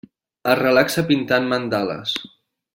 [0.53, 2.19] Es relaxa pintant mandales.